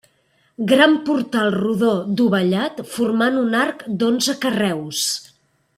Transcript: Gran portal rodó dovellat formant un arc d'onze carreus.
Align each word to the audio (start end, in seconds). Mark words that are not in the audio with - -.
Gran 0.69 0.95
portal 1.09 1.51
rodó 1.57 1.91
dovellat 2.21 2.81
formant 2.95 3.37
un 3.45 3.55
arc 3.65 3.85
d'onze 4.01 4.39
carreus. 4.47 5.07